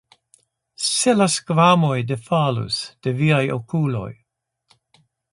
Se 0.83 1.13
la 1.17 1.25
skvamoj 1.33 1.97
defalus 2.11 2.79
de 3.07 3.13
viaj 3.19 3.43
okuloj! 3.57 4.09